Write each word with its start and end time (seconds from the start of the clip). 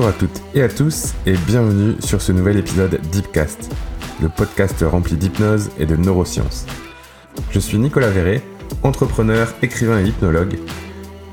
Bonjour 0.00 0.16
à 0.16 0.18
toutes 0.18 0.40
et 0.54 0.62
à 0.62 0.68
tous 0.70 1.12
et 1.26 1.34
bienvenue 1.46 1.94
sur 2.00 2.22
ce 2.22 2.32
nouvel 2.32 2.56
épisode 2.56 2.98
Deepcast, 3.12 3.70
le 4.22 4.30
podcast 4.30 4.82
rempli 4.82 5.14
d'hypnose 5.14 5.68
et 5.78 5.84
de 5.84 5.94
neurosciences. 5.94 6.64
Je 7.50 7.60
suis 7.60 7.76
Nicolas 7.76 8.08
Verret, 8.08 8.42
entrepreneur, 8.82 9.52
écrivain 9.60 10.00
et 10.00 10.08
hypnologue, 10.08 10.58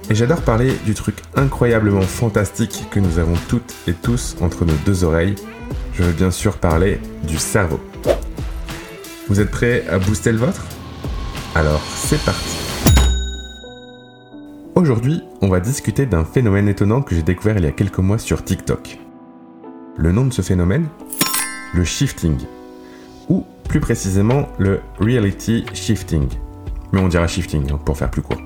et 0.09 0.15
j'adore 0.15 0.41
parler 0.41 0.73
du 0.85 0.95
truc 0.95 1.15
incroyablement 1.37 2.01
fantastique 2.01 2.83
que 2.91 2.99
nous 2.99 3.19
avons 3.19 3.37
toutes 3.47 3.73
et 3.87 3.93
tous 3.93 4.35
entre 4.41 4.65
nos 4.65 4.75
deux 4.85 5.05
oreilles. 5.05 5.35
Je 5.93 6.03
veux 6.03 6.11
bien 6.11 6.29
sûr 6.29 6.57
parler 6.57 6.99
du 7.23 7.37
cerveau. 7.37 7.79
Vous 9.29 9.39
êtes 9.39 9.49
prêts 9.49 9.85
à 9.89 9.97
booster 9.97 10.33
le 10.33 10.39
vôtre? 10.39 10.65
Alors 11.55 11.81
c'est 11.95 12.21
parti 12.25 12.56
Aujourd'hui, 14.77 15.23
on 15.41 15.47
va 15.47 15.59
discuter 15.59 16.05
d'un 16.05 16.23
phénomène 16.23 16.69
étonnant 16.69 17.01
que 17.01 17.15
j'ai 17.15 17.23
découvert 17.23 17.57
il 17.57 17.63
y 17.63 17.67
a 17.67 17.71
quelques 17.71 17.97
mois 17.97 18.19
sur 18.19 18.43
TikTok. 18.43 18.99
Le 19.97 20.11
nom 20.11 20.23
de 20.23 20.31
ce 20.31 20.43
phénomène 20.43 20.85
Le 21.73 21.83
shifting. 21.83 22.37
Ou 23.27 23.43
plus 23.67 23.79
précisément 23.79 24.47
le 24.59 24.81
reality 24.99 25.65
shifting. 25.73 26.27
Mais 26.91 26.99
on 26.99 27.07
dira 27.07 27.25
shifting 27.25 27.71
hein, 27.71 27.79
pour 27.83 27.97
faire 27.97 28.11
plus 28.11 28.21
court. 28.21 28.39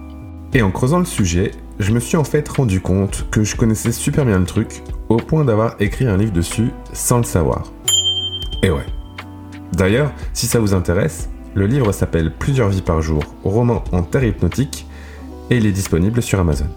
Et 0.53 0.61
en 0.61 0.71
creusant 0.71 0.99
le 0.99 1.05
sujet, 1.05 1.51
je 1.79 1.91
me 1.91 1.99
suis 1.99 2.15
en 2.15 2.23
fait 2.23 2.47
rendu 2.47 2.79
compte 2.79 3.29
que 3.29 3.43
je 3.43 3.57
connaissais 3.57 3.91
super 3.91 4.23
bien 4.23 4.39
le 4.39 4.45
truc, 4.45 4.83
au 5.09 5.17
point 5.17 5.43
d'avoir 5.43 5.75
écrit 5.81 6.07
un 6.07 6.15
livre 6.15 6.31
dessus 6.31 6.71
sans 6.93 7.17
le 7.17 7.25
savoir. 7.25 7.73
Et 8.63 8.71
ouais. 8.71 8.85
D'ailleurs, 9.73 10.13
si 10.31 10.47
ça 10.47 10.61
vous 10.61 10.73
intéresse, 10.73 11.29
le 11.55 11.67
livre 11.67 11.91
s'appelle 11.91 12.33
Plusieurs 12.33 12.69
vies 12.69 12.81
par 12.81 13.01
jour, 13.01 13.21
roman 13.43 13.83
en 13.91 14.03
terre 14.03 14.23
hypnotique, 14.23 14.87
et 15.51 15.57
il 15.57 15.65
est 15.65 15.71
disponible 15.71 16.23
sur 16.23 16.39
Amazon. 16.39 16.67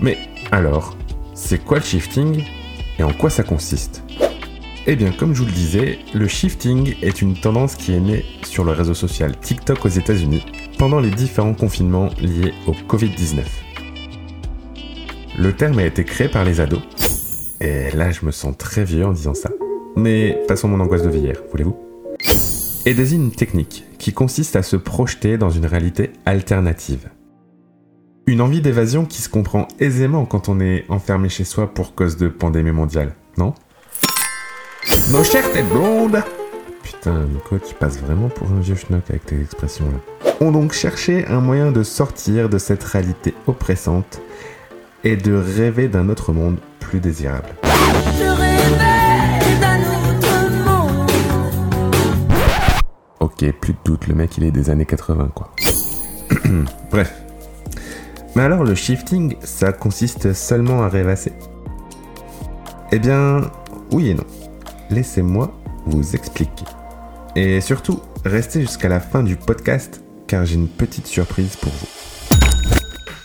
Mais 0.00 0.16
alors, 0.52 0.96
c'est 1.34 1.62
quoi 1.62 1.78
le 1.78 1.84
shifting 1.84 2.44
et 2.98 3.02
en 3.02 3.12
quoi 3.12 3.30
ça 3.30 3.42
consiste? 3.42 4.02
Eh 4.86 4.94
bien, 4.94 5.10
comme 5.10 5.34
je 5.34 5.40
vous 5.40 5.46
le 5.46 5.52
disais, 5.52 5.98
le 6.14 6.28
shifting 6.28 6.94
est 7.02 7.20
une 7.20 7.34
tendance 7.34 7.74
qui 7.74 7.92
est 7.92 8.00
née 8.00 8.24
sur 8.44 8.64
le 8.64 8.70
réseau 8.70 8.94
social 8.94 9.36
TikTok 9.36 9.84
aux 9.84 9.88
États-Unis 9.88 10.44
pendant 10.78 11.00
les 11.00 11.10
différents 11.10 11.54
confinements 11.54 12.10
liés 12.20 12.54
au 12.66 12.72
Covid-19. 12.72 13.40
Le 15.36 15.52
terme 15.52 15.80
a 15.80 15.84
été 15.84 16.04
créé 16.04 16.28
par 16.28 16.44
les 16.44 16.60
ados, 16.60 16.82
et 17.60 17.90
là 17.90 18.12
je 18.12 18.24
me 18.24 18.30
sens 18.30 18.56
très 18.56 18.84
vieux 18.84 19.06
en 19.06 19.12
disant 19.12 19.34
ça. 19.34 19.50
Mais 19.96 20.38
passons 20.46 20.68
mon 20.68 20.80
angoisse 20.80 21.02
de 21.02 21.10
vieillir, 21.10 21.42
voulez-vous? 21.50 21.76
Et 22.86 22.94
désigne 22.94 23.24
une 23.24 23.32
technique 23.32 23.84
qui 23.98 24.12
consiste 24.12 24.54
à 24.54 24.62
se 24.62 24.76
projeter 24.76 25.38
dans 25.38 25.50
une 25.50 25.66
réalité 25.66 26.10
alternative. 26.24 27.08
Une 28.26 28.40
envie 28.40 28.60
d'évasion 28.60 29.04
qui 29.04 29.20
se 29.20 29.28
comprend 29.28 29.66
aisément 29.80 30.24
quand 30.26 30.48
on 30.48 30.60
est 30.60 30.84
enfermé 30.88 31.28
chez 31.28 31.42
soi 31.42 31.74
pour 31.74 31.96
cause 31.96 32.16
de 32.16 32.28
pandémie 32.28 32.70
mondiale, 32.70 33.16
non? 33.36 33.52
Nos 35.10 35.24
chères 35.24 35.50
têtes 35.52 35.68
blondes 35.68 36.22
Putain, 36.84 37.24
Nico, 37.24 37.58
tu 37.58 37.74
passes 37.74 37.98
vraiment 37.98 38.28
pour 38.28 38.48
un 38.52 38.60
vieux 38.60 38.76
schnock 38.76 39.02
avec 39.10 39.26
tes 39.26 39.40
expressions 39.40 39.86
là. 39.86 40.32
Ont 40.40 40.52
donc 40.52 40.72
cherché 40.72 41.26
un 41.26 41.40
moyen 41.40 41.72
de 41.72 41.82
sortir 41.82 42.48
de 42.48 42.58
cette 42.58 42.84
réalité 42.84 43.34
oppressante 43.48 44.20
et 45.02 45.16
de 45.16 45.34
rêver 45.34 45.88
d'un 45.88 46.08
autre 46.08 46.32
monde 46.32 46.58
plus 46.78 47.00
désirable. 47.00 47.48
Je 47.64 48.24
rêvais 48.24 49.60
d'un 49.60 49.80
autre 49.80 50.64
monde. 50.64 51.10
Ok, 53.18 53.50
plus 53.60 53.72
de 53.72 53.78
doute, 53.84 54.06
le 54.06 54.14
mec 54.14 54.38
il 54.38 54.44
est 54.44 54.52
des 54.52 54.70
années 54.70 54.86
80 54.86 55.30
quoi. 55.34 55.52
Bref, 56.90 57.21
mais 58.34 58.42
alors 58.42 58.64
le 58.64 58.74
shifting, 58.74 59.36
ça 59.42 59.72
consiste 59.72 60.32
seulement 60.32 60.82
à 60.82 60.88
rêvasser? 60.88 61.32
Eh 62.92 62.98
bien, 62.98 63.50
oui 63.90 64.10
et 64.10 64.14
non. 64.14 64.24
Laissez-moi 64.90 65.52
vous 65.86 66.14
expliquer. 66.14 66.64
Et 67.36 67.60
surtout, 67.60 68.00
restez 68.24 68.60
jusqu'à 68.60 68.88
la 68.88 69.00
fin 69.00 69.22
du 69.22 69.36
podcast 69.36 70.02
car 70.26 70.44
j'ai 70.46 70.54
une 70.54 70.68
petite 70.68 71.06
surprise 71.06 71.56
pour 71.56 71.72
vous. 71.72 71.88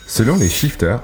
Selon 0.07 0.38
les 0.38 0.50
shifters, 0.50 1.01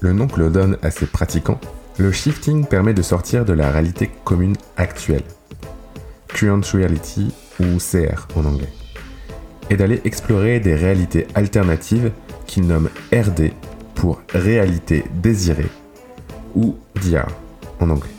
le 0.00 0.12
nom 0.12 0.26
que 0.26 0.40
l'on 0.40 0.50
donne 0.50 0.78
à 0.82 0.90
ces 0.90 1.06
pratiquants, 1.06 1.60
le 1.98 2.10
shifting 2.10 2.66
permet 2.66 2.94
de 2.94 3.02
sortir 3.02 3.44
de 3.44 3.52
la 3.52 3.70
réalité 3.70 4.10
commune 4.24 4.56
actuelle, 4.76 5.22
Current 6.28 6.62
Reality 6.72 7.32
ou 7.60 7.78
CR 7.78 8.26
en 8.36 8.44
anglais, 8.44 8.72
et 9.70 9.76
d'aller 9.76 10.00
explorer 10.04 10.60
des 10.60 10.74
réalités 10.74 11.26
alternatives 11.34 12.10
qu'il 12.54 12.68
nomme 12.68 12.88
RD 13.12 13.50
pour 13.96 14.22
réalité 14.32 15.02
désirée 15.12 15.66
ou 16.54 16.76
DR 17.02 17.26
en 17.80 17.90
anglais. 17.90 18.12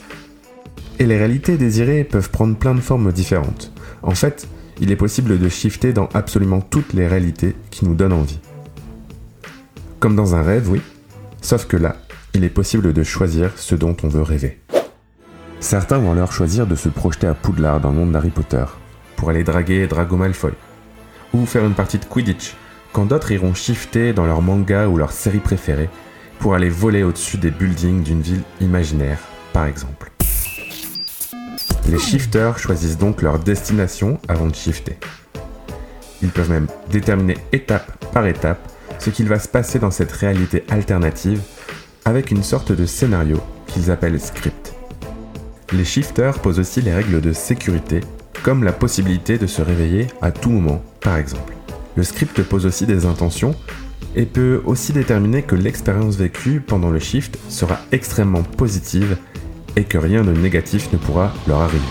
Et 0.99 1.05
les 1.05 1.17
réalités 1.17 1.57
désirées 1.57 2.03
peuvent 2.03 2.29
prendre 2.29 2.57
plein 2.57 2.75
de 2.75 2.81
formes 2.81 3.13
différentes. 3.13 3.71
En 4.03 4.11
fait, 4.11 4.49
il 4.81 4.91
est 4.91 4.97
possible 4.97 5.39
de 5.39 5.47
shifter 5.47 5.93
dans 5.93 6.09
absolument 6.13 6.59
toutes 6.59 6.91
les 6.91 7.07
réalités 7.07 7.55
qui 7.71 7.85
nous 7.85 7.95
donnent 7.95 8.11
envie. 8.11 8.41
Comme 10.01 10.17
dans 10.17 10.35
un 10.35 10.41
rêve, 10.41 10.69
oui, 10.69 10.81
sauf 11.41 11.65
que 11.65 11.77
là, 11.77 11.95
il 12.33 12.43
est 12.43 12.49
possible 12.49 12.91
de 12.91 13.03
choisir 13.03 13.53
ce 13.55 13.73
dont 13.73 13.95
on 14.03 14.09
veut 14.09 14.21
rêver. 14.21 14.59
Certains 15.61 15.99
vont 15.99 16.11
alors 16.11 16.33
choisir 16.33 16.67
de 16.67 16.75
se 16.75 16.89
projeter 16.89 17.27
à 17.27 17.35
Poudlard 17.35 17.79
dans 17.79 17.91
le 17.91 17.95
monde 17.95 18.11
d'Harry 18.11 18.31
Potter, 18.31 18.65
pour 19.15 19.29
aller 19.29 19.45
draguer 19.45 19.87
Drago 19.87 20.17
Malfoy, 20.17 20.51
ou 21.33 21.45
faire 21.45 21.63
une 21.63 21.73
partie 21.73 21.99
de 21.99 22.05
Quidditch 22.05 22.53
quand 22.95 23.05
d'autres 23.07 23.33
iront 23.33 23.53
shifter 23.53 24.13
dans 24.13 24.25
leur 24.25 24.41
manga 24.41 24.87
ou 24.87 24.95
leur 24.95 25.11
série 25.11 25.39
préférée 25.39 25.89
pour 26.39 26.55
aller 26.55 26.69
voler 26.69 27.03
au-dessus 27.03 27.37
des 27.37 27.51
buildings 27.51 28.03
d'une 28.03 28.21
ville 28.21 28.43
imaginaire, 28.61 29.19
par 29.51 29.65
exemple. 29.65 30.13
Les 31.89 31.99
shifters 31.99 32.57
choisissent 32.57 32.97
donc 32.97 33.21
leur 33.21 33.37
destination 33.37 34.17
avant 34.29 34.47
de 34.47 34.55
shifter. 34.55 34.97
Ils 36.21 36.29
peuvent 36.29 36.49
même 36.49 36.67
déterminer 36.89 37.35
étape 37.51 38.05
par 38.13 38.27
étape 38.27 38.65
ce 38.99 39.09
qu'il 39.09 39.27
va 39.27 39.39
se 39.39 39.49
passer 39.49 39.77
dans 39.77 39.91
cette 39.91 40.13
réalité 40.13 40.63
alternative 40.69 41.41
avec 42.05 42.31
une 42.31 42.43
sorte 42.43 42.71
de 42.71 42.85
scénario 42.85 43.41
qu'ils 43.67 43.91
appellent 43.91 44.21
script. 44.21 44.73
Les 45.73 45.83
shifters 45.83 46.39
posent 46.39 46.59
aussi 46.59 46.79
les 46.79 46.93
règles 46.93 47.19
de 47.19 47.33
sécurité, 47.33 47.99
comme 48.41 48.63
la 48.63 48.71
possibilité 48.71 49.37
de 49.37 49.47
se 49.47 49.61
réveiller 49.61 50.07
à 50.21 50.31
tout 50.31 50.49
moment, 50.49 50.81
par 51.01 51.17
exemple. 51.17 51.54
Le 51.95 52.03
script 52.03 52.43
pose 52.43 52.65
aussi 52.65 52.85
des 52.85 53.05
intentions 53.05 53.55
et 54.15 54.25
peut 54.25 54.61
aussi 54.65 54.93
déterminer 54.93 55.43
que 55.43 55.55
l'expérience 55.55 56.15
vécue 56.15 56.61
pendant 56.61 56.89
le 56.89 56.99
shift 56.99 57.37
sera 57.49 57.79
extrêmement 57.91 58.43
positive 58.43 59.17
et 59.75 59.83
que 59.83 59.97
rien 59.97 60.23
de 60.23 60.31
négatif 60.31 60.91
ne 60.93 60.97
pourra 60.97 61.33
leur 61.47 61.59
arriver. 61.61 61.83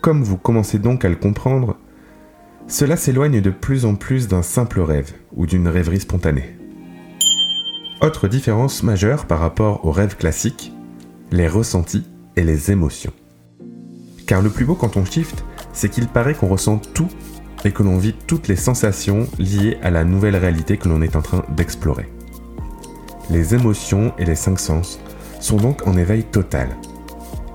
Comme 0.00 0.22
vous 0.22 0.36
commencez 0.36 0.78
donc 0.78 1.04
à 1.04 1.08
le 1.08 1.16
comprendre, 1.16 1.76
cela 2.66 2.96
s'éloigne 2.96 3.40
de 3.40 3.50
plus 3.50 3.84
en 3.84 3.94
plus 3.94 4.28
d'un 4.28 4.42
simple 4.42 4.80
rêve 4.80 5.12
ou 5.34 5.46
d'une 5.46 5.68
rêverie 5.68 6.00
spontanée. 6.00 6.56
Autre 8.00 8.28
différence 8.28 8.82
majeure 8.82 9.26
par 9.26 9.38
rapport 9.38 9.84
au 9.86 9.92
rêve 9.92 10.16
classique, 10.16 10.72
les 11.30 11.48
ressentis 11.48 12.04
et 12.36 12.44
les 12.44 12.70
émotions. 12.70 13.12
Car 14.26 14.42
le 14.42 14.50
plus 14.50 14.64
beau 14.64 14.74
quand 14.74 14.96
on 14.96 15.04
shift, 15.04 15.44
c'est 15.74 15.90
qu'il 15.90 16.08
paraît 16.08 16.34
qu'on 16.34 16.48
ressent 16.48 16.78
tout 16.78 17.08
et 17.64 17.72
que 17.72 17.82
l'on 17.82 17.98
vit 17.98 18.14
toutes 18.26 18.48
les 18.48 18.56
sensations 18.56 19.26
liées 19.38 19.78
à 19.82 19.90
la 19.90 20.04
nouvelle 20.04 20.36
réalité 20.36 20.76
que 20.76 20.88
l'on 20.88 21.02
est 21.02 21.16
en 21.16 21.22
train 21.22 21.44
d'explorer. 21.50 22.08
Les 23.30 23.54
émotions 23.54 24.12
et 24.18 24.24
les 24.24 24.34
cinq 24.34 24.58
sens 24.58 25.00
sont 25.40 25.56
donc 25.56 25.86
en 25.86 25.96
éveil 25.96 26.24
total. 26.24 26.68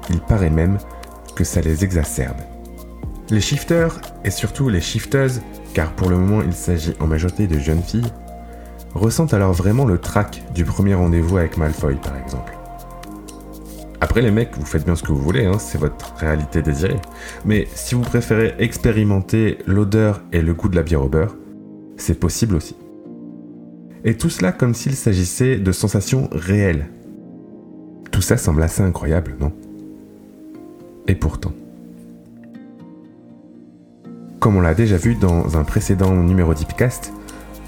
Il 0.10 0.20
paraît 0.20 0.50
même 0.50 0.78
que 1.36 1.44
ça 1.44 1.62
les 1.62 1.84
exacerbe. 1.84 2.38
Les 3.30 3.42
shifters, 3.42 4.00
et 4.26 4.32
surtout 4.32 4.70
les 4.70 4.82
shifteuses, 4.82 5.42
car 5.74 5.92
pour 5.92 6.10
le 6.10 6.18
moment 6.18 6.42
il 6.42 6.54
s'agit 6.54 6.96
en 7.00 7.08
majorité 7.08 7.46
de 7.46 7.60
jeunes 7.60 7.84
filles, 7.84 8.12
ressentent 8.96 9.36
alors 9.36 9.54
vraiment 9.54 9.86
le 9.86 10.00
trac 10.00 10.44
du 10.54 10.66
premier 10.66 10.96
rendez-vous 10.96 11.38
avec 11.38 11.58
Malfoy 11.58 11.96
par 11.96 12.18
exemple. 12.18 12.59
Après 14.02 14.22
les 14.22 14.32
mecs, 14.32 14.56
vous 14.58 14.66
faites 14.66 14.86
bien 14.86 14.96
ce 14.96 15.04
que 15.04 15.12
vous 15.12 15.22
voulez, 15.22 15.46
hein, 15.46 15.60
c'est 15.60 15.78
votre 15.78 16.16
réalité 16.16 16.62
désirée. 16.62 17.00
Mais 17.46 17.68
si 17.74 17.96
vous 17.96 18.02
préférez 18.02 18.56
expérimenter 18.60 19.58
l'odeur 19.68 20.22
et 20.32 20.42
le 20.42 20.54
goût 20.54 20.70
de 20.70 20.76
la 20.76 20.84
bière 20.84 21.04
au 21.04 21.10
beurre, 21.10 21.36
c'est 21.98 22.18
possible 22.18 22.56
aussi. 22.56 22.76
Et 24.06 24.16
tout 24.16 24.30
cela 24.30 24.54
comme 24.54 24.74
s'il 24.74 24.96
s'agissait 24.96 25.58
de 25.58 25.72
sensations 25.74 26.30
réelles. 26.32 26.88
Tout 28.12 28.22
ça 28.22 28.38
semble 28.38 28.64
assez 28.64 28.82
incroyable, 28.82 29.36
non? 29.40 29.52
Et 31.08 31.16
pourtant. 31.16 31.52
Comme 34.40 34.56
on 34.56 34.62
l'a 34.62 34.74
déjà 34.74 34.96
vu 34.96 35.16
dans 35.16 35.58
un 35.58 35.64
précédent 35.66 36.14
numéro 36.16 36.54
d'Hipcast, 36.54 37.12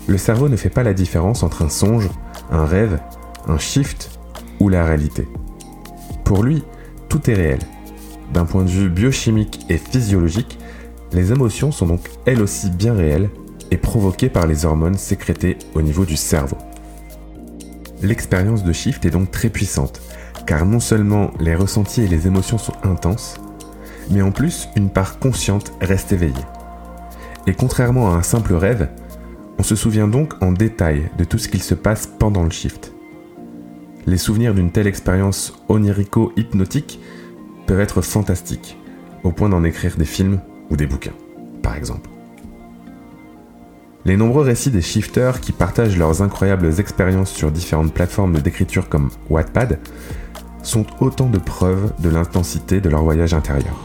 le 0.08 0.18
cerveau 0.18 0.48
ne 0.48 0.56
fait 0.56 0.70
pas 0.70 0.84
la 0.84 0.94
différence 0.94 1.44
entre 1.44 1.64
un 1.64 1.70
songe, 1.70 2.10
un 2.50 2.66
rêve, 2.66 3.00
un 3.48 3.58
shift 3.58 4.18
ou 4.62 4.70
la 4.70 4.86
réalité. 4.86 5.28
Pour 6.32 6.44
lui, 6.44 6.64
tout 7.10 7.30
est 7.30 7.34
réel. 7.34 7.60
D'un 8.34 8.46
point 8.46 8.64
de 8.64 8.70
vue 8.70 8.88
biochimique 8.88 9.66
et 9.68 9.78
physiologique, 9.78 10.58
les 11.12 11.34
émotions 11.34 11.74
sont 11.74 11.88
donc 11.88 12.10
elles 12.26 12.42
aussi 12.42 12.70
bien 12.70 12.94
réelles 12.94 13.30
et 13.70 13.76
provoquées 13.76 14.30
par 14.30 14.48
les 14.48 14.64
hormones 14.64 14.98
sécrétées 14.98 15.58
au 15.76 15.82
niveau 15.82 16.06
du 16.06 16.16
cerveau. 16.16 16.56
L'expérience 18.02 18.64
de 18.64 18.72
shift 18.72 19.04
est 19.04 19.10
donc 19.10 19.30
très 19.30 19.50
puissante, 19.50 20.02
car 20.48 20.66
non 20.66 20.80
seulement 20.80 21.32
les 21.42 21.54
ressentis 21.54 22.04
et 22.04 22.08
les 22.08 22.28
émotions 22.28 22.58
sont 22.58 22.76
intenses, 22.84 23.36
mais 24.10 24.22
en 24.22 24.32
plus 24.32 24.70
une 24.78 24.90
part 24.90 25.20
consciente 25.20 25.74
reste 25.82 26.14
éveillée. 26.14 26.46
Et 27.46 27.54
contrairement 27.54 28.14
à 28.14 28.16
un 28.16 28.24
simple 28.24 28.54
rêve, 28.54 28.88
on 29.60 29.64
se 29.64 29.76
souvient 29.76 30.08
donc 30.08 30.42
en 30.42 30.54
détail 30.54 31.12
de 31.18 31.26
tout 31.26 31.38
ce 31.38 31.50
qu'il 31.50 31.62
se 31.62 31.76
passe 31.76 32.08
pendant 32.08 32.46
le 32.46 32.52
shift. 32.52 32.94
Les 34.08 34.18
souvenirs 34.18 34.56
d'une 34.56 34.72
telle 34.72 34.88
expérience 34.88 35.54
onirico-hypnotique 35.70 37.00
peuvent 37.68 37.80
être 37.80 38.02
fantastiques, 38.02 38.78
au 39.24 39.32
point 39.32 39.50
d'en 39.50 39.64
écrire 39.64 39.96
des 39.96 40.06
films 40.06 40.42
ou 40.70 40.76
des 40.76 40.88
bouquins, 40.88 41.14
par 41.62 41.76
exemple. 41.76 42.10
Les 44.04 44.18
nombreux 44.18 44.42
récits 44.42 44.72
des 44.72 44.82
shifters 44.82 45.40
qui 45.40 45.52
partagent 45.52 45.98
leurs 45.98 46.24
incroyables 46.24 46.80
expériences 46.80 47.32
sur 47.32 47.52
différentes 47.52 47.94
plateformes 47.94 48.40
d'écriture 48.40 48.90
comme 48.90 49.12
Wattpad 49.30 49.78
sont 50.64 50.88
autant 51.00 51.30
de 51.30 51.38
preuves 51.38 51.94
de 52.00 52.10
l'intensité 52.10 52.82
de 52.82 52.90
leur 52.90 53.04
voyage 53.04 53.36
intérieur. 53.36 53.76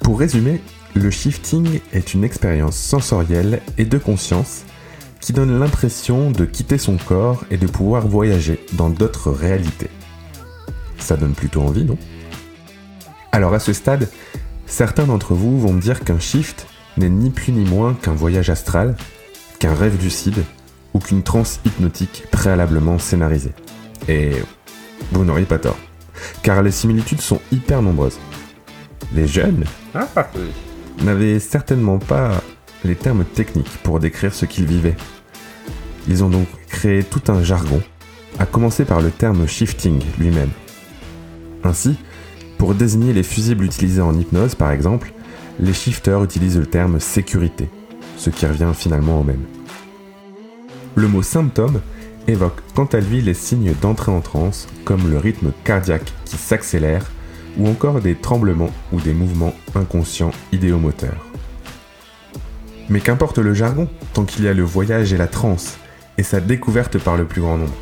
Pour 0.00 0.18
résumer, 0.18 0.60
le 0.94 1.10
shifting 1.10 1.80
est 1.92 2.14
une 2.14 2.24
expérience 2.24 2.76
sensorielle 2.76 3.62
et 3.78 3.84
de 3.84 3.98
conscience 3.98 4.64
qui 5.24 5.32
donne 5.32 5.58
l'impression 5.58 6.30
de 6.30 6.44
quitter 6.44 6.76
son 6.76 6.98
corps 6.98 7.46
et 7.50 7.56
de 7.56 7.66
pouvoir 7.66 8.06
voyager 8.06 8.60
dans 8.74 8.90
d'autres 8.90 9.30
réalités. 9.30 9.88
Ça 10.98 11.16
donne 11.16 11.32
plutôt 11.32 11.62
envie, 11.62 11.86
non? 11.86 11.96
Alors 13.32 13.54
à 13.54 13.58
ce 13.58 13.72
stade, 13.72 14.10
certains 14.66 15.06
d'entre 15.06 15.32
vous 15.32 15.58
vont 15.58 15.72
me 15.72 15.80
dire 15.80 16.00
qu'un 16.00 16.18
shift 16.18 16.66
n'est 16.98 17.08
ni 17.08 17.30
plus 17.30 17.52
ni 17.52 17.64
moins 17.64 17.94
qu'un 17.94 18.12
voyage 18.12 18.50
astral, 18.50 18.96
qu'un 19.58 19.72
rêve 19.72 19.98
lucide 20.02 20.44
ou 20.92 20.98
qu'une 20.98 21.22
transe 21.22 21.58
hypnotique 21.64 22.24
préalablement 22.30 22.98
scénarisée. 22.98 23.54
Et 24.08 24.32
vous 25.10 25.24
n'auriez 25.24 25.46
pas 25.46 25.58
tort, 25.58 25.78
car 26.42 26.62
les 26.62 26.70
similitudes 26.70 27.22
sont 27.22 27.40
hyper 27.50 27.80
nombreuses. 27.80 28.18
Les 29.14 29.26
jeunes 29.26 29.64
ah, 29.94 30.06
n'avaient 31.02 31.40
certainement 31.40 31.98
pas 31.98 32.42
les 32.84 32.94
termes 32.94 33.24
techniques 33.24 33.78
pour 33.82 34.00
décrire 34.00 34.34
ce 34.34 34.44
qu'ils 34.44 34.66
vivaient. 34.66 34.96
Ils 36.08 36.22
ont 36.22 36.28
donc 36.28 36.46
créé 36.68 37.02
tout 37.02 37.22
un 37.28 37.42
jargon, 37.42 37.80
à 38.38 38.46
commencer 38.46 38.84
par 38.84 39.00
le 39.00 39.10
terme 39.10 39.46
shifting 39.46 40.00
lui-même. 40.18 40.50
Ainsi, 41.62 41.96
pour 42.58 42.74
désigner 42.74 43.12
les 43.12 43.22
fusibles 43.22 43.64
utilisés 43.64 44.02
en 44.02 44.18
hypnose 44.18 44.54
par 44.54 44.70
exemple, 44.70 45.12
les 45.60 45.72
shifters 45.72 46.22
utilisent 46.22 46.58
le 46.58 46.66
terme 46.66 47.00
sécurité, 47.00 47.68
ce 48.16 48.30
qui 48.30 48.46
revient 48.46 48.72
finalement 48.74 49.20
au 49.20 49.24
même. 49.24 49.44
Le 50.94 51.08
mot 51.08 51.22
symptôme 51.22 51.80
évoque 52.26 52.60
quant 52.74 52.86
à 52.86 53.00
lui 53.00 53.20
les 53.20 53.34
signes 53.34 53.74
d'entrée 53.80 54.12
en 54.12 54.20
transe 54.20 54.68
comme 54.84 55.10
le 55.10 55.18
rythme 55.18 55.52
cardiaque 55.64 56.12
qui 56.24 56.36
s'accélère 56.36 57.10
ou 57.58 57.68
encore 57.68 58.00
des 58.00 58.14
tremblements 58.14 58.70
ou 58.92 59.00
des 59.00 59.12
mouvements 59.12 59.54
inconscients 59.74 60.32
idéomoteurs. 60.52 61.26
Mais 62.88 63.00
qu'importe 63.00 63.38
le 63.38 63.54
jargon, 63.54 63.88
tant 64.12 64.24
qu'il 64.24 64.44
y 64.44 64.48
a 64.48 64.54
le 64.54 64.62
voyage 64.62 65.12
et 65.12 65.16
la 65.16 65.26
transe, 65.26 65.78
et 66.18 66.22
sa 66.22 66.40
découverte 66.40 66.98
par 66.98 67.16
le 67.16 67.24
plus 67.24 67.40
grand 67.40 67.58
nombre. 67.58 67.74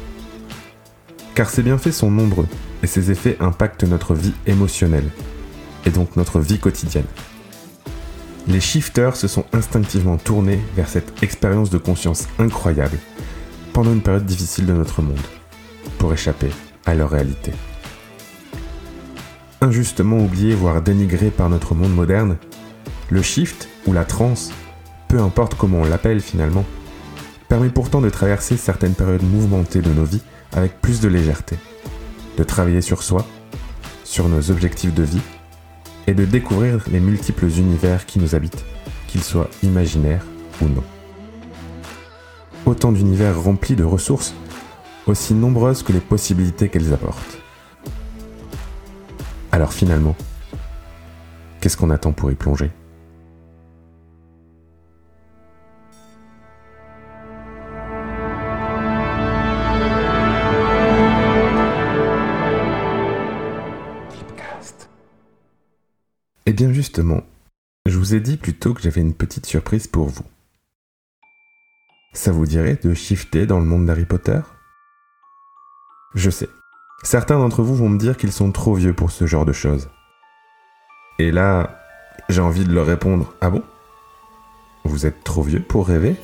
Car 1.35 1.49
ses 1.49 1.63
bienfaits 1.63 1.93
sont 1.93 2.11
nombreux, 2.11 2.47
et 2.83 2.87
ses 2.87 3.11
effets 3.11 3.37
impactent 3.41 3.85
notre 3.85 4.15
vie 4.15 4.35
émotionnelle, 4.47 5.09
et 5.87 5.91
donc 5.91 6.17
notre 6.17 6.41
vie 6.41 6.59
quotidienne. 6.59 7.07
Les 8.49 8.61
shifters 8.61 9.17
se 9.17 9.29
sont 9.29 9.45
instinctivement 9.53 10.17
tournés 10.17 10.61
vers 10.77 10.89
cette 10.89 11.23
expérience 11.23 11.71
de 11.71 11.79
conscience 11.79 12.29
incroyable, 12.39 12.99
pendant 13.73 13.93
une 13.93 14.03
période 14.03 14.27
difficile 14.27 14.67
de 14.67 14.73
notre 14.73 15.03
monde, 15.03 15.17
pour 15.99 16.13
échapper 16.13 16.51
à 16.85 16.95
leur 16.95 17.11
réalité. 17.11 17.53
Injustement 19.61 20.19
oublié, 20.19 20.55
voire 20.55 20.83
dénigré 20.83 21.31
par 21.31 21.49
notre 21.49 21.75
monde 21.75 21.95
moderne, 21.95 22.37
le 23.11 23.23
shift 23.23 23.69
ou 23.87 23.93
la 23.93 24.05
transe 24.05 24.53
peu 25.13 25.21
importe 25.21 25.57
comment 25.57 25.83
on 25.83 25.85
l'appelle 25.85 26.23
finalement, 26.23 26.65
permet 27.53 27.69
pourtant 27.69 28.01
de 28.01 28.09
traverser 28.09 28.57
certaines 28.57 28.95
périodes 28.95 29.31
mouvementées 29.31 29.83
de 29.83 29.93
nos 29.93 30.05
vies 30.05 30.23
avec 30.53 30.81
plus 30.81 31.03
de 31.03 31.09
légèreté, 31.09 31.59
de 32.39 32.45
travailler 32.45 32.81
sur 32.81 33.03
soi, 33.03 33.27
sur 34.05 34.27
nos 34.27 34.51
objectifs 34.51 34.95
de 34.95 35.03
vie, 35.03 35.21
et 36.07 36.15
de 36.15 36.25
découvrir 36.25 36.83
les 36.91 36.99
multiples 36.99 37.51
univers 37.51 38.07
qui 38.07 38.21
nous 38.21 38.35
habitent, 38.35 38.65
qu'ils 39.07 39.23
soient 39.23 39.51
imaginaires 39.63 40.25
ou 40.63 40.65
non. 40.65 40.83
Autant 42.65 42.91
d'univers 42.91 43.39
remplis 43.39 43.77
de 43.77 43.85
ressources, 43.85 44.33
aussi 45.07 45.35
nombreuses 45.35 45.83
que 45.83 45.93
les 45.93 46.01
possibilités 46.01 46.71
qu'elles 46.71 46.95
apportent. 46.95 47.39
Alors 49.53 49.75
finalement, 49.75 50.17
qu'est-ce 51.61 51.77
qu'on 51.77 51.91
attend 51.91 52.13
pour 52.13 52.31
y 52.31 52.35
plonger? 52.35 52.71
Eh 66.45 66.53
bien 66.53 66.73
justement, 66.73 67.21
je 67.87 67.97
vous 67.97 68.17
ai 68.17 68.21
dit 68.21 68.37
plutôt 68.37 68.75
que 68.75 68.83
j'avais 68.83 69.01
une 69.01 69.15
petite 69.15 69.47
surprise 69.47 69.87
pour 69.87 70.09
vous. 70.09 70.25
Ça 72.15 72.33
vous 72.33 72.47
dirait 72.47 72.81
de 72.83 72.95
shifter 72.95 73.47
dans 73.47 73.61
le 73.61 73.65
monde 73.65 73.87
d'Harry 73.87 74.05
Potter? 74.05 74.41
Je 76.17 76.31
sais. 76.31 76.49
Certains 77.05 77.39
d'entre 77.39 77.63
vous 77.63 77.77
vont 77.77 77.89
me 77.89 77.99
dire 77.99 78.17
qu'ils 78.17 78.33
sont 78.33 78.51
trop 78.51 78.75
vieux 78.75 78.93
pour 78.93 79.13
ce 79.13 79.25
genre 79.25 79.45
de 79.45 79.53
choses. 79.53 79.89
Et 81.21 81.31
là, 81.31 81.79
j'ai 82.29 82.41
envie 82.41 82.65
de 82.65 82.75
leur 82.75 82.87
répondre 82.87 83.33
Ah 83.41 83.51
bon? 83.51 83.63
Vous 84.85 85.07
êtes 85.07 85.23
trop 85.23 85.43
vieux 85.43 85.63
pour 85.63 85.87
rêver? 85.87 86.17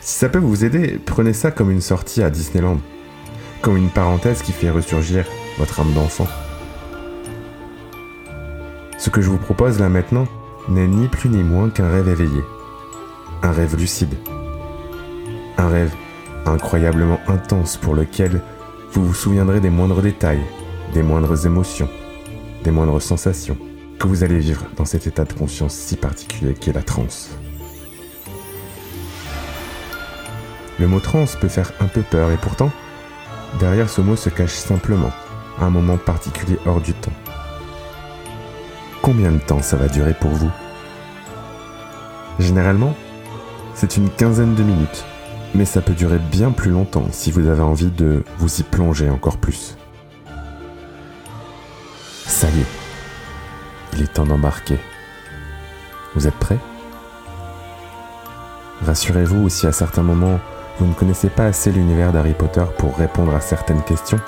Si 0.00 0.20
ça 0.20 0.28
peut 0.28 0.38
vous 0.38 0.64
aider, 0.64 1.00
prenez 1.04 1.32
ça 1.32 1.50
comme 1.50 1.72
une 1.72 1.80
sortie 1.80 2.22
à 2.22 2.30
Disneyland. 2.30 2.78
Comme 3.60 3.76
une 3.76 3.90
parenthèse 3.90 4.42
qui 4.42 4.52
fait 4.52 4.70
ressurgir 4.70 5.26
votre 5.58 5.80
âme 5.80 5.92
d'enfant. 5.94 6.28
Ce 9.06 9.10
que 9.10 9.22
je 9.22 9.30
vous 9.30 9.38
propose 9.38 9.78
là 9.78 9.88
maintenant 9.88 10.26
n'est 10.68 10.88
ni 10.88 11.06
plus 11.06 11.28
ni 11.28 11.44
moins 11.44 11.70
qu'un 11.70 11.88
rêve 11.88 12.08
éveillé. 12.08 12.42
Un 13.40 13.52
rêve 13.52 13.76
lucide. 13.76 14.16
Un 15.58 15.68
rêve 15.68 15.94
incroyablement 16.44 17.20
intense 17.28 17.76
pour 17.76 17.94
lequel 17.94 18.42
vous 18.90 19.06
vous 19.06 19.14
souviendrez 19.14 19.60
des 19.60 19.70
moindres 19.70 20.02
détails, 20.02 20.42
des 20.92 21.04
moindres 21.04 21.46
émotions, 21.46 21.88
des 22.64 22.72
moindres 22.72 23.00
sensations 23.00 23.56
que 24.00 24.08
vous 24.08 24.24
allez 24.24 24.40
vivre 24.40 24.64
dans 24.76 24.84
cet 24.84 25.06
état 25.06 25.24
de 25.24 25.34
conscience 25.34 25.74
si 25.74 25.94
particulier 25.94 26.54
qu'est 26.54 26.72
la 26.72 26.82
transe. 26.82 27.30
Le 30.80 30.88
mot 30.88 30.98
transe 30.98 31.36
peut 31.36 31.46
faire 31.46 31.70
un 31.78 31.86
peu 31.86 32.02
peur 32.02 32.32
et 32.32 32.38
pourtant, 32.38 32.72
derrière 33.60 33.88
ce 33.88 34.00
mot 34.00 34.16
se 34.16 34.30
cache 34.30 34.56
simplement 34.56 35.12
un 35.60 35.70
moment 35.70 35.96
particulier 35.96 36.58
hors 36.66 36.80
du 36.80 36.92
temps 36.92 37.12
combien 39.06 39.30
de 39.30 39.38
temps 39.38 39.62
ça 39.62 39.76
va 39.76 39.86
durer 39.86 40.14
pour 40.14 40.32
vous? 40.32 40.50
Généralement, 42.40 42.92
c'est 43.72 43.96
une 43.96 44.10
quinzaine 44.10 44.56
de 44.56 44.64
minutes, 44.64 45.04
mais 45.54 45.64
ça 45.64 45.80
peut 45.80 45.92
durer 45.92 46.18
bien 46.18 46.50
plus 46.50 46.72
longtemps 46.72 47.06
si 47.12 47.30
vous 47.30 47.46
avez 47.46 47.62
envie 47.62 47.92
de 47.92 48.24
vous 48.38 48.58
y 48.58 48.64
plonger 48.64 49.08
encore 49.08 49.36
plus. 49.36 49.76
Ça 52.26 52.48
y 52.48 52.60
est, 52.60 52.66
il 53.92 54.02
est 54.02 54.12
temps 54.12 54.26
d'embarquer. 54.26 54.80
Vous 56.16 56.26
êtes 56.26 56.34
prêts? 56.34 56.58
Rassurez-vous 58.84 59.48
si 59.48 59.68
à 59.68 59.72
certains 59.72 60.02
moments 60.02 60.40
vous 60.80 60.86
ne 60.86 60.94
connaissez 60.94 61.28
pas 61.28 61.44
assez 61.44 61.70
l'univers 61.70 62.10
d'Harry 62.10 62.34
Potter 62.34 62.64
pour 62.76 62.96
répondre 62.96 63.36
à 63.36 63.40
certaines 63.40 63.84
questions, 63.84 64.18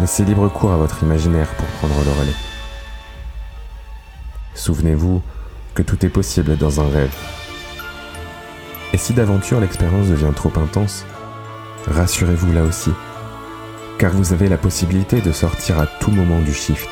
laissez 0.00 0.24
libre 0.24 0.48
cours 0.48 0.72
à 0.72 0.78
votre 0.78 1.04
imaginaire 1.04 1.48
pour 1.54 1.66
prendre 1.78 2.04
le 2.04 2.10
relais. 2.10 2.53
Souvenez-vous 4.54 5.20
que 5.74 5.82
tout 5.82 6.06
est 6.06 6.10
possible 6.10 6.56
dans 6.56 6.80
un 6.80 6.88
rêve. 6.88 7.14
Et 8.92 8.96
si 8.96 9.12
d'aventure 9.12 9.60
l'expérience 9.60 10.08
devient 10.08 10.32
trop 10.34 10.52
intense, 10.56 11.04
rassurez-vous 11.88 12.52
là 12.52 12.62
aussi, 12.62 12.92
car 13.98 14.12
vous 14.12 14.32
avez 14.32 14.48
la 14.48 14.56
possibilité 14.56 15.20
de 15.20 15.32
sortir 15.32 15.80
à 15.80 15.86
tout 15.86 16.12
moment 16.12 16.40
du 16.40 16.54
shift 16.54 16.88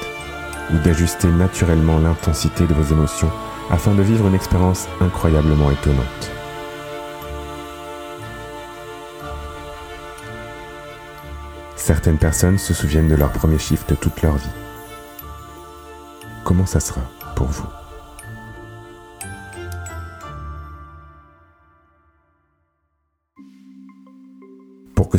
ou 0.73 0.79
d'ajuster 0.79 1.29
naturellement 1.29 1.99
l'intensité 1.99 2.67
de 2.67 2.75
vos 2.75 2.93
émotions 2.93 3.31
afin 3.71 3.95
de 3.95 4.03
vivre 4.03 4.27
une 4.27 4.35
expérience 4.35 4.89
incroyablement 5.01 5.71
étonnante. 5.71 6.31
Certaines 11.77 12.19
personnes 12.19 12.59
se 12.59 12.75
souviennent 12.75 13.09
de 13.09 13.17
leur 13.17 13.33
premier 13.33 13.59
shift 13.59 13.99
toute 14.01 14.23
leur 14.23 14.37
vie. 14.37 14.47
Comment 16.45 16.67
ça 16.67 16.81
sera? 16.81 17.01
Pour 17.35 17.49
vous. 17.49 17.67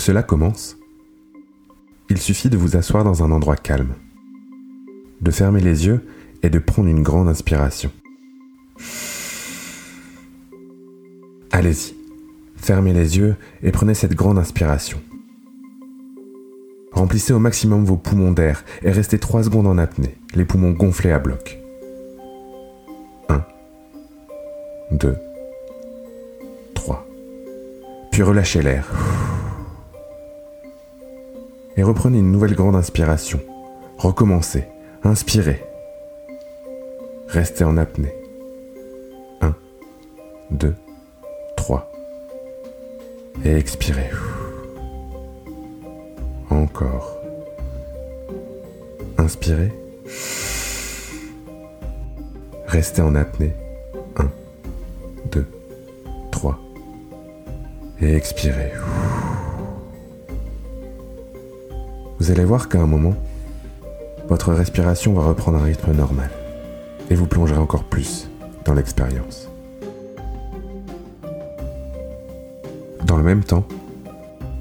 cela 0.03 0.21
commence, 0.21 0.75
il 2.09 2.17
suffit 2.17 2.49
de 2.49 2.57
vous 2.57 2.75
asseoir 2.75 3.05
dans 3.05 3.23
un 3.23 3.31
endroit 3.31 3.55
calme, 3.55 3.93
de 5.21 5.31
fermer 5.31 5.61
les 5.61 5.85
yeux 5.85 6.05
et 6.41 6.49
de 6.49 6.59
prendre 6.59 6.89
une 6.89 7.03
grande 7.03 7.29
inspiration. 7.29 7.89
Allez-y, 11.51 11.95
fermez 12.57 12.91
les 12.91 13.17
yeux 13.17 13.37
et 13.61 13.71
prenez 13.71 13.93
cette 13.93 14.13
grande 14.13 14.37
inspiration. 14.37 15.01
Remplissez 16.91 17.31
au 17.31 17.39
maximum 17.39 17.85
vos 17.85 17.95
poumons 17.95 18.33
d'air 18.33 18.65
et 18.81 18.91
restez 18.91 19.19
3 19.19 19.43
secondes 19.43 19.67
en 19.67 19.77
apnée, 19.77 20.17
les 20.35 20.43
poumons 20.43 20.71
gonflés 20.71 21.11
à 21.11 21.19
bloc. 21.19 21.62
2, 24.91 25.17
3. 26.75 27.05
Puis 28.11 28.23
relâchez 28.23 28.61
l'air. 28.61 28.87
Et 31.75 31.83
reprenez 31.83 32.19
une 32.19 32.31
nouvelle 32.31 32.55
grande 32.55 32.75
inspiration. 32.75 33.39
Recommencez. 33.97 34.65
Inspirez. 35.03 35.63
Restez 37.27 37.63
en 37.63 37.77
apnée. 37.77 38.13
1, 39.41 39.55
2, 40.51 40.75
3. 41.57 41.91
Et 43.45 43.55
expirez. 43.55 44.09
Encore. 46.49 47.17
Inspirez. 49.17 49.71
Restez 52.67 53.01
en 53.01 53.15
apnée. 53.15 53.53
Et 58.03 58.15
expirez. 58.15 58.73
Vous 62.19 62.31
allez 62.31 62.43
voir 62.43 62.67
qu'à 62.67 62.81
un 62.81 62.85
moment, 62.85 63.13
votre 64.27 64.51
respiration 64.51 65.13
va 65.13 65.23
reprendre 65.23 65.59
un 65.59 65.63
rythme 65.63 65.93
normal 65.93 66.29
et 67.09 67.15
vous 67.15 67.27
plongerez 67.27 67.57
encore 67.57 67.85
plus 67.85 68.29
dans 68.65 68.73
l'expérience. 68.73 69.47
Dans 73.05 73.15
le 73.15 73.23
même 73.23 73.45
temps, 73.45 73.63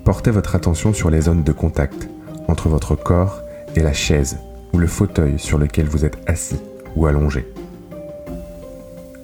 portez 0.04 0.30
votre 0.30 0.54
attention 0.54 0.92
sur 0.92 1.10
les 1.10 1.22
zones 1.22 1.42
de 1.42 1.52
contact 1.52 2.08
entre 2.46 2.68
votre 2.68 2.94
corps 2.94 3.40
et 3.74 3.80
la 3.80 3.92
chaise 3.92 4.38
ou 4.72 4.78
le 4.78 4.86
fauteuil 4.86 5.40
sur 5.40 5.58
lequel 5.58 5.86
vous 5.86 6.04
êtes 6.04 6.18
assis 6.28 6.60
ou 6.94 7.06
allongé. 7.06 7.52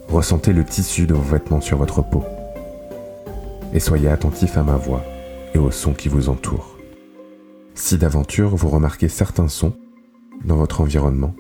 Ressentez 0.09 0.53
le 0.53 0.65
tissu 0.65 1.07
de 1.07 1.15
vos 1.15 1.23
vêtements 1.23 1.61
sur 1.61 1.79
votre 1.79 2.03
peau 2.03 2.25
et 3.73 3.81
soyez 3.81 4.09
attentif 4.09 4.57
à 4.57 4.63
ma 4.63 4.77
voix 4.77 5.05
et 5.55 5.59
aux 5.59 5.71
sons 5.71 5.95
qui 5.95 6.09
vous 6.09 6.29
entourent. 6.29 6.79
Si 7.75 7.97
d'aventure 7.97 8.57
vous 8.57 8.69
remarquez 8.69 9.09
certains 9.09 9.49
sons 9.49 9.77
dans 10.45 10.57
votre 10.57 10.81
environnement, 10.81 11.35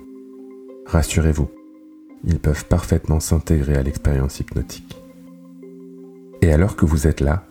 rassurez-vous, 0.86 1.48
ils 2.24 2.38
peuvent 2.38 2.64
parfaitement 2.64 3.20
s'intégrer 3.20 3.76
à 3.76 3.82
l'expérience 3.82 4.40
hypnotique. 4.40 4.96
Et 6.42 6.52
alors 6.52 6.76
que 6.76 6.86
vous 6.86 7.06
êtes 7.06 7.20
là, 7.20 7.44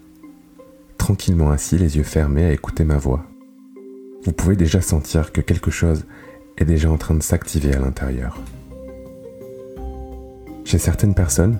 tranquillement 0.97 1.51
assis, 1.51 1.77
les 1.77 1.97
yeux 1.97 2.03
fermés 2.03 2.45
à 2.45 2.53
écouter 2.53 2.83
ma 2.83 2.97
voix, 2.97 3.25
vous 4.23 4.31
pouvez 4.31 4.55
déjà 4.55 4.81
sentir 4.81 5.31
que 5.31 5.41
quelque 5.41 5.71
chose 5.71 6.05
est 6.57 6.65
déjà 6.65 6.89
en 6.91 6.97
train 6.97 7.15
de 7.15 7.23
s'activer 7.23 7.73
à 7.73 7.79
l'intérieur. 7.79 8.37
Chez 10.65 10.79
certaines 10.79 11.15
personnes, 11.15 11.59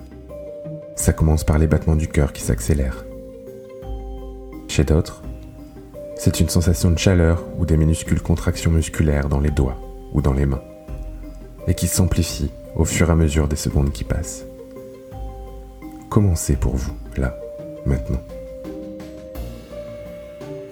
ça 0.96 1.12
commence 1.12 1.44
par 1.44 1.58
les 1.58 1.66
battements 1.66 1.96
du 1.96 2.08
cœur 2.08 2.32
qui 2.32 2.42
s'accélèrent. 2.42 3.04
D'autres, 4.84 5.22
c'est 6.16 6.38
une 6.38 6.48
sensation 6.48 6.92
de 6.92 6.98
chaleur 6.98 7.44
ou 7.58 7.66
des 7.66 7.76
minuscules 7.76 8.22
contractions 8.22 8.70
musculaires 8.70 9.28
dans 9.28 9.40
les 9.40 9.50
doigts 9.50 9.76
ou 10.12 10.22
dans 10.22 10.32
les 10.32 10.46
mains, 10.46 10.62
et 11.66 11.74
qui 11.74 11.88
s'amplifient 11.88 12.52
au 12.76 12.84
fur 12.84 13.08
et 13.08 13.12
à 13.12 13.16
mesure 13.16 13.48
des 13.48 13.56
secondes 13.56 13.90
qui 13.90 14.04
passent. 14.04 14.44
Commencez 16.08 16.54
pour 16.54 16.76
vous, 16.76 16.92
là, 17.16 17.36
maintenant. 17.86 18.22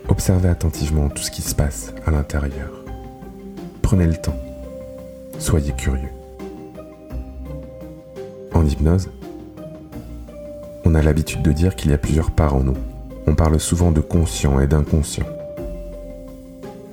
Observez 0.08 0.48
attentivement 0.48 1.08
tout 1.08 1.22
ce 1.22 1.32
qui 1.32 1.42
se 1.42 1.54
passe 1.54 1.92
à 2.06 2.12
l'intérieur. 2.12 2.70
Prenez 3.82 4.06
le 4.06 4.16
temps. 4.16 4.38
Soyez 5.40 5.72
curieux. 5.72 6.12
En 8.54 8.64
hypnose, 8.64 9.10
on 10.84 10.94
a 10.94 11.02
l'habitude 11.02 11.42
de 11.42 11.50
dire 11.52 11.74
qu'il 11.74 11.90
y 11.90 11.94
a 11.94 11.98
plusieurs 11.98 12.30
parts 12.30 12.54
en 12.54 12.62
nous. 12.62 12.76
On 13.26 13.34
parle 13.34 13.58
souvent 13.58 13.90
de 13.90 14.00
conscient 14.00 14.60
et 14.60 14.66
d'inconscient. 14.66 15.26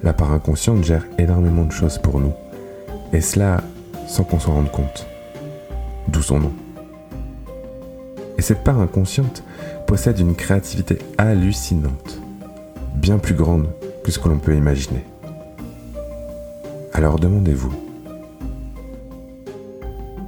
La 0.01 0.13
part 0.13 0.31
inconsciente 0.31 0.83
gère 0.83 1.05
énormément 1.17 1.63
de 1.63 1.71
choses 1.71 1.97
pour 1.97 2.19
nous, 2.19 2.33
et 3.13 3.21
cela 3.21 3.61
sans 4.07 4.23
qu'on 4.23 4.39
s'en 4.39 4.53
rende 4.53 4.71
compte. 4.71 5.05
D'où 6.07 6.21
son 6.21 6.39
nom. 6.39 6.51
Et 8.37 8.41
cette 8.41 8.63
part 8.63 8.79
inconsciente 8.79 9.43
possède 9.87 10.19
une 10.19 10.35
créativité 10.35 10.97
hallucinante, 11.17 12.19
bien 12.95 13.19
plus 13.19 13.35
grande 13.35 13.67
que 14.03 14.11
ce 14.11 14.19
que 14.19 14.27
l'on 14.27 14.39
peut 14.39 14.55
imaginer. 14.55 15.05
Alors 16.93 17.19
demandez-vous, 17.19 17.73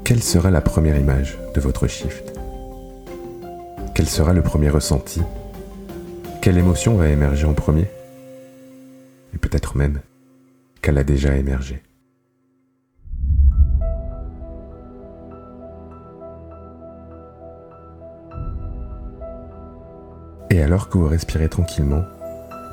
quelle 0.04 0.22
sera 0.22 0.52
la 0.52 0.62
première 0.62 0.98
image 0.98 1.38
de 1.56 1.60
votre 1.60 1.88
shift? 1.88 2.34
Quel 3.96 4.08
sera 4.08 4.34
le 4.34 4.44
premier 4.44 4.70
ressenti? 4.70 5.22
Quelle 6.46 6.60
émotion 6.60 6.96
va 6.96 7.10
émerger 7.10 7.48
en 7.48 7.56
premier? 7.56 7.88
Et 9.34 9.38
peut-être 9.40 9.76
même 9.76 10.02
qu'elle 10.80 11.00
a 11.00 11.04
déjà 11.04 11.36
émergé. 11.36 11.82
Et 20.52 20.62
alors 20.62 20.88
que 20.88 21.00
vous 21.00 21.08
respirez 21.08 21.50
tranquillement, 21.50 22.04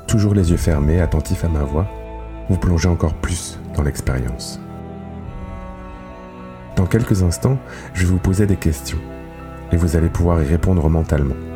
toujours 0.07 0.35
les 0.35 0.51
yeux 0.51 0.57
fermés, 0.57 1.01
attentifs 1.01 1.43
à 1.43 1.49
ma 1.49 1.63
voix, 1.63 1.87
vous 2.49 2.57
plongez 2.57 2.89
encore 2.89 3.15
plus 3.15 3.57
dans 3.75 3.81
l'expérience. 3.81 4.59
Dans 6.75 6.85
quelques 6.85 7.23
instants, 7.23 7.57
je 7.95 8.05
vais 8.05 8.11
vous 8.11 8.19
poser 8.19 8.45
des 8.45 8.57
questions 8.57 8.99
et 9.71 9.77
vous 9.77 9.95
allez 9.95 10.09
pouvoir 10.09 10.43
y 10.43 10.45
répondre 10.45 10.87
mentalement. 10.91 11.52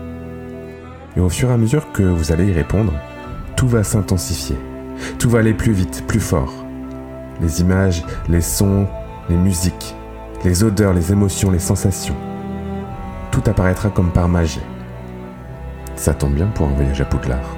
Et 1.18 1.20
au 1.20 1.30
fur 1.30 1.50
et 1.50 1.54
à 1.54 1.58
mesure 1.58 1.92
que 1.94 2.04
vous 2.04 2.32
allez 2.32 2.46
y 2.46 2.54
répondre, 2.54 2.94
tout 3.56 3.68
va 3.68 3.84
s'intensifier, 3.84 4.56
tout 5.18 5.32
va 5.32 5.40
aller 5.40 5.56
plus 5.56 5.72
vite, 5.72 6.06
plus 6.06 6.20
fort. 6.20 6.54
Les 7.42 7.60
images, 7.60 8.06
les 8.30 8.42
sons, 8.42 8.88
les 9.28 9.36
musiques, 9.36 9.96
les 10.46 10.64
odeurs, 10.64 10.94
les 10.94 11.12
émotions, 11.12 11.50
les 11.50 11.58
sensations. 11.58 12.16
Tout 13.32 13.42
apparaîtra 13.48 13.90
comme 13.90 14.12
par 14.12 14.30
magie. 14.30 14.62
Ça 15.96 16.14
tombe 16.14 16.34
bien 16.34 16.46
pour 16.54 16.68
un 16.68 16.74
voyage 16.74 17.02
à 17.02 17.06
Poudlard. 17.06 17.50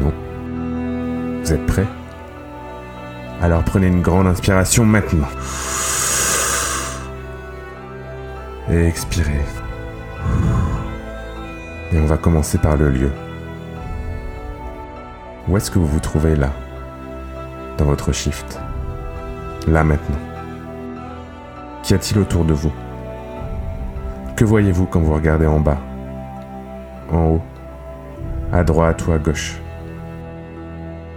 Non? 0.00 0.12
Vous 1.44 1.52
êtes 1.52 1.66
prêts? 1.66 1.86
Alors 3.40 3.62
prenez 3.62 3.86
une 3.86 4.02
grande 4.02 4.26
inspiration 4.26 4.84
maintenant. 4.84 5.28
Et 8.68 8.84
expirez. 8.84 9.44
Et 11.92 11.98
on 11.98 12.06
va 12.06 12.16
commencer 12.16 12.58
par 12.58 12.76
le 12.76 12.88
lieu. 12.88 13.10
Où 15.48 15.56
est-ce 15.56 15.70
que 15.70 15.78
vous 15.80 15.86
vous 15.86 15.98
trouvez 15.98 16.36
là 16.36 16.50
Dans 17.78 17.84
votre 17.84 18.12
shift? 18.12 18.60
Là 19.66 19.82
maintenant. 19.82 20.18
Qu'y 21.82 21.94
a-t-il 21.94 22.20
autour 22.20 22.44
de 22.44 22.52
vous? 22.52 22.72
Que 24.36 24.44
voyez-vous 24.44 24.86
quand 24.86 25.00
vous 25.00 25.14
regardez 25.14 25.46
en 25.46 25.58
bas? 25.58 25.78
En 27.10 27.24
haut? 27.24 27.42
À 28.52 28.62
droite 28.62 29.04
ou 29.08 29.12
à 29.12 29.18
gauche? 29.18 29.60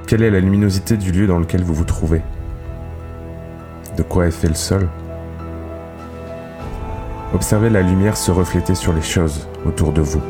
Quelle 0.08 0.24
est 0.24 0.32
la 0.32 0.40
luminosité 0.40 0.98
du 0.98 1.12
lieu 1.12 1.28
dans 1.28 1.40
lequel 1.40 1.64
vous 1.64 1.76
vous 1.76 1.86
trouvez? 1.86 2.22
De 3.96 4.02
quoi 4.02 4.26
est 4.26 4.32
fait 4.32 4.48
le 4.48 4.56
sol? 4.56 4.90
Observez 7.36 7.70
la 7.70 7.84
lumière 7.84 8.18
se 8.18 8.32
refléter 8.32 8.74
sur 8.74 8.92
les 8.92 9.02
choses 9.02 9.48
autour 9.66 9.92
de 9.92 10.02
vous. 10.02 10.22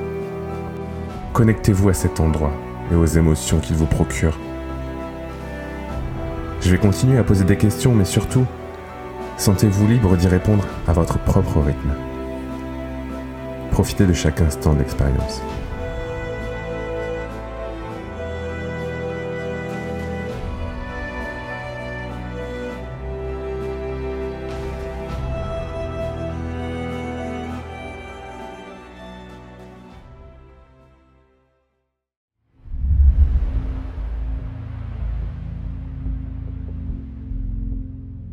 Connectez-vous 1.33 1.89
à 1.89 1.95
cet 1.95 2.19
endroit 2.19 2.53
et 2.91 2.95
aux 2.95 3.05
émotions 3.07 3.59
qu'il 3.59 3.75
vous 3.75 3.87
procure. 3.87 4.37
Je 6.61 6.69
vais 6.69 6.77
continuer 6.77 7.17
à 7.17 7.23
poser 7.23 7.43
des 7.43 7.57
questions, 7.57 7.95
mais 7.95 8.05
surtout, 8.05 8.45
sentez-vous 9.37 9.87
libre 9.87 10.15
d'y 10.15 10.27
répondre 10.27 10.63
à 10.87 10.93
votre 10.93 11.17
propre 11.17 11.59
rythme. 11.59 11.95
Profitez 13.71 14.05
de 14.05 14.13
chaque 14.13 14.41
instant 14.41 14.75
de 14.75 14.83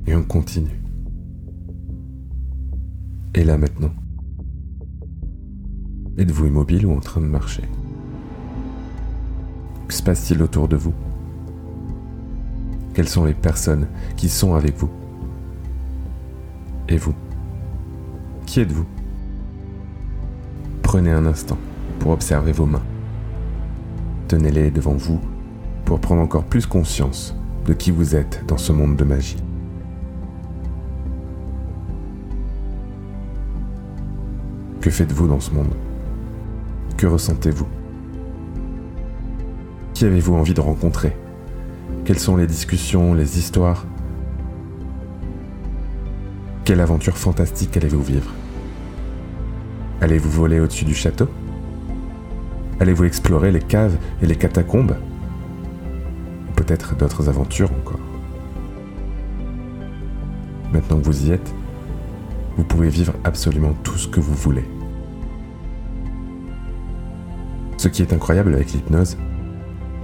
Et 0.07 0.15
on 0.15 0.23
continue. 0.23 0.81
Et 3.35 3.45
là 3.45 3.57
maintenant 3.57 3.93
Êtes-vous 6.19 6.47
immobile 6.47 6.87
ou 6.87 6.93
en 6.93 7.01
train 7.01 7.21
de 7.21 7.27
marcher? 7.27 7.63
Que 9.89 9.95
se 9.95 10.03
passe-t-il 10.03 10.43
autour 10.43 10.69
de 10.69 10.77
vous? 10.77 10.93
Quelles 12.93 13.09
sont 13.09 13.25
les 13.25 13.35
personnes 13.35 13.87
qui 14.17 14.29
sont 14.29 14.55
avec 14.55 14.77
vous? 14.77 14.91
Et 16.89 16.97
vous? 16.97 17.15
Qui 18.47 18.61
êtes-vous? 18.61 18.87
Prenez 20.83 21.11
un 21.11 21.25
instant 21.25 21.59
pour 22.01 22.11
observer 22.11 22.53
vos 22.53 22.67
mains. 22.67 22.83
Tenez-les 24.29 24.71
devant 24.71 24.95
vous 24.95 25.21
pour 25.85 26.01
prendre 26.01 26.21
encore 26.21 26.45
plus 26.45 26.67
conscience 26.67 27.35
de 27.67 27.73
qui 27.73 27.91
vous 27.93 28.17
êtes 28.17 28.45
dans 28.47 28.59
ce 28.59 28.73
monde 28.73 28.97
de 28.97 29.05
magie. 29.05 29.37
Que 34.81 34.91
faites-vous 34.91 35.29
dans 35.29 35.41
ce 35.41 35.51
monde? 35.51 35.75
Que 36.97 37.07
ressentez-vous? 37.07 37.67
Qui 39.93 40.07
avez-vous 40.07 40.35
envie 40.35 40.55
de 40.55 40.61
rencontrer? 40.63 41.15
Quelles 42.07 42.19
sont 42.19 42.37
les 42.37 42.47
discussions, 42.47 43.13
les 43.13 43.39
histoires? 43.39 43.85
Quelle 46.65 46.81
aventure 46.81 47.19
fantastique 47.19 47.77
allez-vous 47.77 48.03
vivre? 48.03 48.31
Allez-vous 50.01 50.31
voler 50.31 50.61
au-dessus 50.61 50.87
du 50.87 50.95
château? 50.95 51.29
Allez-vous 52.81 53.05
explorer 53.05 53.53
les 53.53 53.61
caves 53.61 53.99
et 54.23 54.27
les 54.27 54.37
catacombes? 54.37 54.97
Peut-être 56.57 56.97
d'autres 56.97 57.29
aventures 57.29 57.71
encore. 57.73 58.01
Maintenant 60.73 60.99
que 61.01 61.05
vous 61.05 61.27
y 61.27 61.33
êtes, 61.33 61.55
vous 62.57 62.65
pouvez 62.65 62.89
vivre 62.89 63.15
absolument 63.25 63.75
tout 63.83 63.97
ce 63.97 64.09
que 64.09 64.21
vous 64.21 64.35
voulez. 64.35 64.65
Ce 67.77 67.89
qui 67.89 68.03
est 68.03 68.13
incroyable 68.13 68.55
avec 68.55 68.73
l'hypnose, 68.73 69.17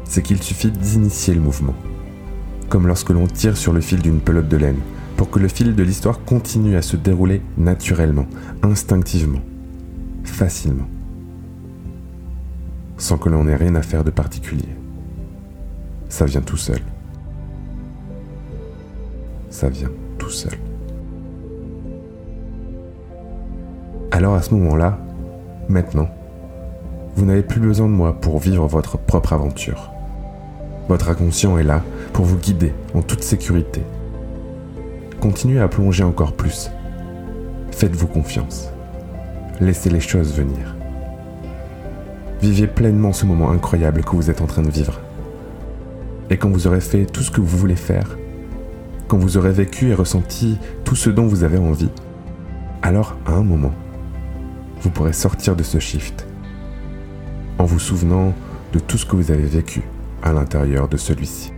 c'est 0.05 0.23
qu'il 0.23 0.43
suffit 0.43 0.71
d'initier 0.71 1.35
le 1.35 1.41
mouvement, 1.41 1.75
comme 2.69 2.87
lorsque 2.87 3.11
l'on 3.11 3.26
tire 3.26 3.57
sur 3.57 3.73
le 3.73 3.81
fil 3.81 4.00
d'une 4.00 4.21
pelote 4.21 4.49
de 4.49 4.57
laine, 4.57 4.81
pour 5.17 5.31
que 5.31 5.38
le 5.38 5.49
fil 5.49 5.75
de 5.75 5.83
l'histoire 5.83 6.25
continue 6.25 6.76
à 6.76 6.83
se 6.83 6.97
dérouler 6.97 7.43
naturellement, 7.57 8.26
instinctivement, 8.62 9.41
facilement, 10.25 10.88
sans 12.97 13.19
que 13.19 13.29
l'on 13.29 13.49
ait 13.49 13.57
rien 13.57 13.75
à 13.75 13.83
faire 13.83 14.05
de 14.05 14.11
particulier. 14.11 14.69
Ça 16.09 16.25
vient 16.25 16.43
tout 16.43 16.57
seul. 16.57 16.81
Ça 19.50 19.69
vient 19.69 19.91
tout 20.19 20.31
seul. 20.31 20.59
Alors 24.17 24.35
à 24.35 24.41
ce 24.41 24.55
moment-là, 24.55 24.99
maintenant, 25.69 26.09
vous 27.17 27.27
n'avez 27.27 27.43
plus 27.43 27.61
besoin 27.61 27.87
de 27.87 27.93
moi 27.93 28.19
pour 28.19 28.39
vivre 28.39 28.67
votre 28.67 28.97
propre 28.97 29.35
aventure. 29.35 29.91
Votre 30.89 31.11
inconscient 31.11 31.59
est 31.59 31.65
là 31.65 31.83
pour 32.15 32.25
vous 32.25 32.39
guider 32.39 32.73
en 32.95 33.03
toute 33.03 33.23
sécurité. 33.23 33.83
Continuez 35.21 35.61
à 35.61 35.69
plonger 35.69 36.02
encore 36.02 36.33
plus. 36.33 36.71
Faites-vous 37.73 38.07
confiance. 38.07 38.71
Laissez 39.61 39.91
les 39.91 40.00
choses 40.00 40.33
venir. 40.33 40.75
Vivez 42.41 42.69
pleinement 42.69 43.13
ce 43.13 43.26
moment 43.26 43.50
incroyable 43.50 44.02
que 44.02 44.17
vous 44.17 44.31
êtes 44.31 44.41
en 44.41 44.47
train 44.47 44.63
de 44.63 44.71
vivre. 44.71 44.99
Et 46.31 46.39
quand 46.39 46.49
vous 46.49 46.67
aurez 46.67 46.81
fait 46.81 47.05
tout 47.05 47.21
ce 47.21 47.31
que 47.31 47.43
vous 47.43 47.59
voulez 47.59 47.76
faire, 47.76 48.17
quand 49.09 49.19
vous 49.19 49.37
aurez 49.37 49.52
vécu 49.52 49.91
et 49.91 49.95
ressenti 49.95 50.57
tout 50.87 50.97
ce 50.97 51.11
dont 51.11 51.26
vous 51.26 51.45
avez 51.45 51.59
envie, 51.59 51.91
alors 52.81 53.15
à 53.26 53.33
un 53.33 53.43
moment, 53.43 53.73
vous 54.80 54.91
pourrez 54.91 55.12
sortir 55.12 55.56
de 55.56 55.62
ce 55.62 55.78
shift 55.78 56.26
en 57.58 57.65
vous 57.65 57.78
souvenant 57.78 58.34
de 58.73 58.78
tout 58.78 58.99
ce 58.99 59.06
que 59.06 59.17
vous 59.17 59.30
avez 59.30 59.47
vécu 59.47 59.82
à 60.23 60.32
l'intérieur 60.32 60.89
de 60.89 60.97
celui-ci. 60.97 61.52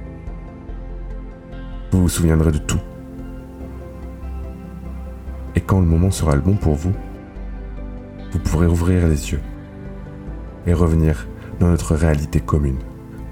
Vous 1.90 2.02
vous 2.02 2.08
souviendrez 2.08 2.52
de 2.52 2.58
tout. 2.58 2.80
Et 5.56 5.60
quand 5.60 5.80
le 5.80 5.86
moment 5.86 6.10
sera 6.10 6.36
le 6.36 6.40
bon 6.40 6.54
pour 6.54 6.74
vous, 6.74 6.92
vous 8.32 8.38
pourrez 8.38 8.66
ouvrir 8.66 9.08
les 9.08 9.32
yeux 9.32 9.40
et 10.66 10.72
revenir 10.72 11.26
dans 11.58 11.68
notre 11.68 11.94
réalité 11.94 12.40
commune 12.40 12.78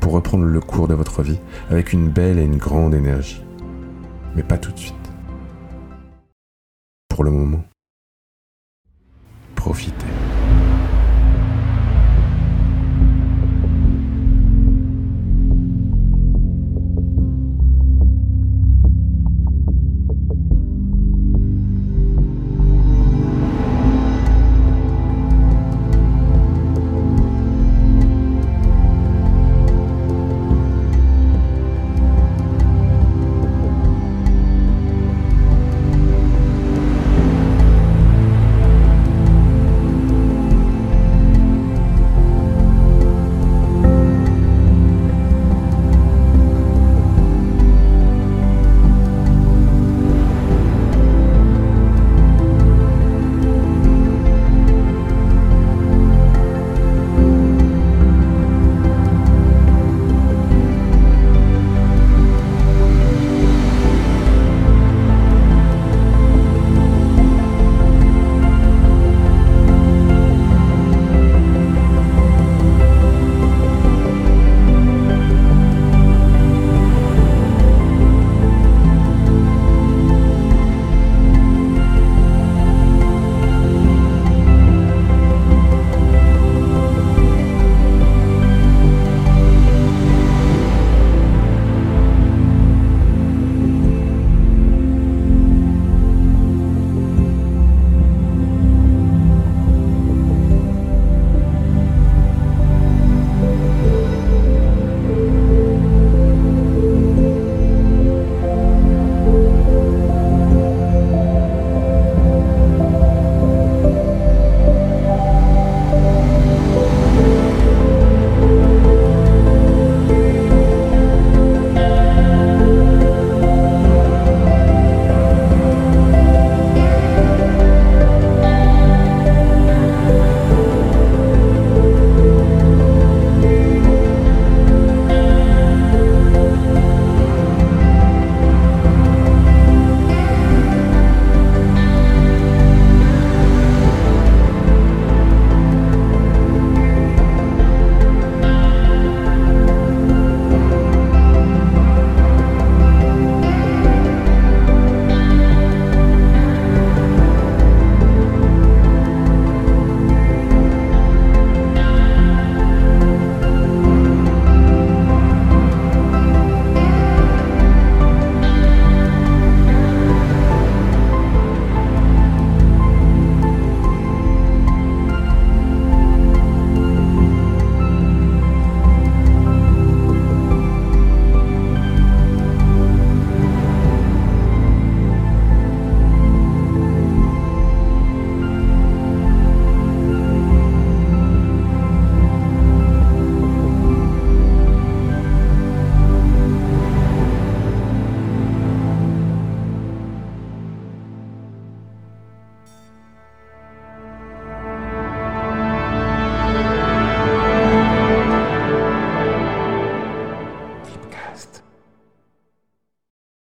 pour 0.01 0.13
reprendre 0.13 0.45
le 0.45 0.61
cours 0.61 0.89
de 0.89 0.95
votre 0.95 1.23
vie 1.23 1.39
avec 1.71 1.93
une 1.93 2.09
belle 2.09 2.39
et 2.39 2.45
une 2.45 2.57
grande 2.57 2.95
énergie. 2.95 3.45
Mais 4.35 4.43
pas 4.43 4.59
tout 4.59 4.73
de 4.73 4.79
suite. 4.79 4.95
Pour 7.09 7.25
le 7.25 7.31
moment, 7.31 7.63
profitez. 9.67 10.36